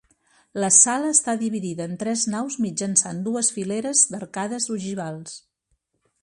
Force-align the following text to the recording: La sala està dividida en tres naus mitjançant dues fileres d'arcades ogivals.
La 0.61 0.69
sala 0.77 1.11
està 1.15 1.35
dividida 1.41 1.85
en 1.89 1.93
tres 2.03 2.23
naus 2.35 2.57
mitjançant 2.65 3.21
dues 3.29 3.53
fileres 3.59 4.03
d'arcades 4.15 4.67
ogivals. 4.79 5.37